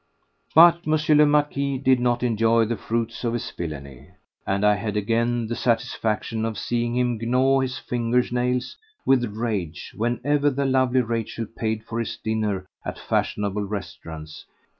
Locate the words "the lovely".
10.49-11.01